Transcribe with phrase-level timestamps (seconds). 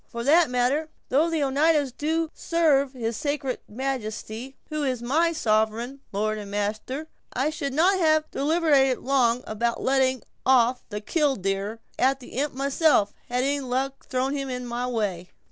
[0.07, 5.99] For that matter, though the Oneidas do serve his sacred majesty, who is my sovereign
[6.11, 12.29] lord and master, I should not have deliberated long about letting off 'killdeer' at the
[12.29, 15.29] imp myself, had luck thrown him in my way."